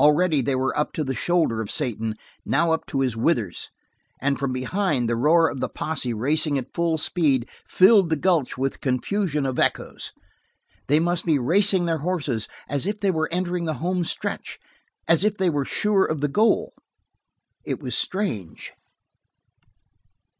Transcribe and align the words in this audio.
Already 0.00 0.42
they 0.42 0.56
were 0.56 0.76
up 0.76 0.92
to 0.94 1.04
the 1.04 1.14
shoulder 1.14 1.60
of 1.60 1.70
Satan, 1.70 2.16
now 2.44 2.72
up 2.72 2.84
to 2.86 2.98
his 2.98 3.16
withers, 3.16 3.70
and 4.20 4.36
from 4.36 4.52
behind 4.52 5.08
the 5.08 5.14
roar 5.14 5.48
of 5.48 5.60
the 5.60 5.68
posse 5.68 6.12
racing 6.12 6.58
at 6.58 6.74
full 6.74 6.98
speed, 6.98 7.48
filled 7.64 8.10
the 8.10 8.16
gulch 8.16 8.58
with 8.58 8.80
confusion 8.80 9.46
of 9.46 9.60
echoes. 9.60 10.10
They 10.88 10.98
must 10.98 11.24
be 11.24 11.38
racing 11.38 11.84
their 11.84 11.98
horses 11.98 12.48
as 12.68 12.88
if 12.88 12.98
they 12.98 13.12
were 13.12 13.28
entering 13.30 13.64
the 13.66 13.74
homestretch, 13.78 14.58
as 15.06 15.22
if 15.22 15.36
they 15.36 15.48
were 15.48 15.64
sure 15.64 16.04
of 16.04 16.22
the 16.22 16.26
goal. 16.26 16.72
It 17.64 17.78
was 17.80 17.94
strange. 17.96 18.72